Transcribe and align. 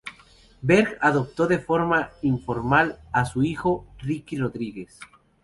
Berg 0.63 0.97
adoptó 0.99 1.45
de 1.45 1.59
forma 1.59 2.09
informal 2.23 2.97
a 3.11 3.23
su 3.23 3.43
hijo, 3.43 3.85
Ricky 3.99 4.35
Rodríguez. 4.35 4.99